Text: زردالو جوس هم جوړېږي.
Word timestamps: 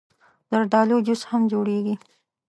زردالو 0.51 0.97
جوس 1.07 1.21
هم 1.29 1.41
جوړېږي. 1.51 1.95